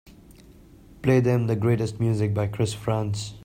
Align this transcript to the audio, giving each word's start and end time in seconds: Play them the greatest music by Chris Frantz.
Play 1.03 1.19
them 1.19 1.45
the 1.45 1.55
greatest 1.55 1.99
music 1.99 2.33
by 2.33 2.47
Chris 2.47 2.73
Frantz. 2.73 3.35